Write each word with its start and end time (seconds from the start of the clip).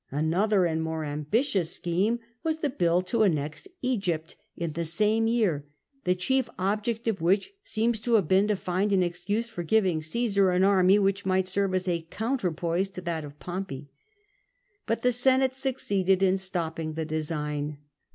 Another 0.09 0.65
and 0.65 0.81
more 0.81 1.03
ambitious 1.05 1.75
scheme 1.75 2.21
was 2.43 2.61
the 2.61 2.71
bill 2.71 3.03
to 3.03 3.21
annex 3.23 3.67
Egypt 3.83 4.35
in 4.57 4.71
the 4.73 4.83
same 4.83 5.27
year, 5.27 5.67
the 6.05 6.15
chief 6.15 6.49
object 6.57 7.07
of 7.07 7.21
which 7.21 7.53
seems 7.63 7.99
to 7.99 8.15
have 8.15 8.27
been 8.27 8.47
to 8.47 8.55
find 8.55 8.91
an 8.91 9.03
excuse 9.03 9.47
for 9.47 9.61
giving 9.61 10.01
Caesar 10.01 10.49
an 10.49 10.63
army 10.63 10.97
which 10.97 11.23
might 11.27 11.47
serve 11.47 11.75
as 11.75 11.87
a 11.87 12.07
counter 12.09 12.51
poise 12.51 12.89
to 12.89 13.01
that 13.01 13.23
of 13.23 13.37
Pompey. 13.37 13.91
But 14.87 15.03
the 15.03 15.11
Senate 15.11 15.53
succeeded 15.53 16.23
in 16.23 16.37
stopping 16.37 16.93
the 16.93 17.05
design. 17.05 17.77